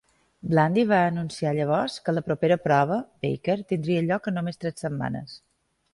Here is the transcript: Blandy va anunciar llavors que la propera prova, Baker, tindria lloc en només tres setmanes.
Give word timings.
Blandy 0.53 0.85
va 0.91 1.01
anunciar 1.09 1.51
llavors 1.57 1.99
que 2.07 2.15
la 2.15 2.25
propera 2.29 2.59
prova, 2.65 2.99
Baker, 3.27 3.59
tindria 3.73 4.05
lloc 4.11 4.31
en 4.33 4.37
només 4.41 4.63
tres 4.65 4.85
setmanes. 4.87 5.41